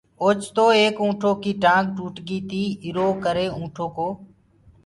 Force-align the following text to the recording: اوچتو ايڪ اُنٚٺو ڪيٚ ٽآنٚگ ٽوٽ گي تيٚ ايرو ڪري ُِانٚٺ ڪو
اوچتو 0.23 0.65
ايڪ 0.77 0.95
اُنٚٺو 1.03 1.31
ڪيٚ 1.43 1.59
ٽآنٚگ 1.63 1.87
ٽوٽ 1.97 2.15
گي 2.27 2.37
تيٚ 2.49 2.77
ايرو 2.83 3.07
ڪري 3.23 3.45
ُِانٚٺ 3.57 3.75
ڪو 3.95 4.07